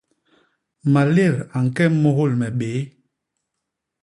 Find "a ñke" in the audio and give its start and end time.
1.57-1.83